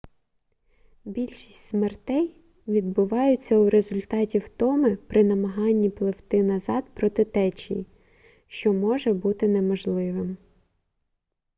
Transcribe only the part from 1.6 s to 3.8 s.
смертей відбуваються у